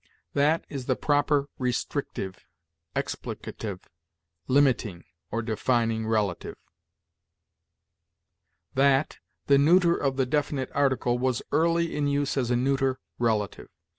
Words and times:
"'THAT' 0.33 0.65
is 0.67 0.87
the 0.87 0.95
proper 0.95 1.47
restrictive, 1.59 2.47
explicative, 2.95 3.81
limiting, 4.47 5.03
or 5.29 5.43
defining 5.43 6.07
relative. 6.07 6.55
"'That,' 8.73 9.19
the 9.45 9.59
neuter 9.59 9.95
of 9.95 10.17
the 10.17 10.25
definite 10.25 10.71
article, 10.73 11.19
was 11.19 11.43
early 11.51 11.95
in 11.95 12.07
use 12.07 12.35
as 12.35 12.49
a 12.49 12.55
neuter 12.55 12.99
relative. 13.19 13.67